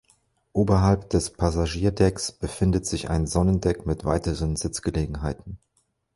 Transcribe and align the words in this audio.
Oberhalb 0.51 1.11
des 1.11 1.29
Passagierdecks 1.29 2.31
befindet 2.31 2.87
sich 2.87 3.11
ein 3.11 3.27
Sonnendeck 3.27 3.85
mit 3.85 4.03
weiteren 4.03 4.55
Sitzgelegenheiten. 4.55 5.59